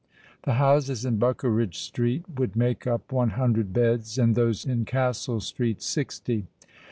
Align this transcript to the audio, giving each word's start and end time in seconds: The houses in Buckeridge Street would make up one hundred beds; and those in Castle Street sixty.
The 0.45 0.53
houses 0.53 1.05
in 1.05 1.19
Buckeridge 1.19 1.75
Street 1.77 2.23
would 2.35 2.55
make 2.55 2.87
up 2.87 3.11
one 3.11 3.29
hundred 3.37 3.71
beds; 3.71 4.17
and 4.17 4.33
those 4.33 4.65
in 4.65 4.83
Castle 4.83 5.39
Street 5.41 5.79
sixty. 5.83 6.47